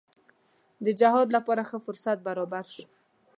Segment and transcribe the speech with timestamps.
[0.85, 2.85] د جهاد لپاره ښه فرصت برابر شو.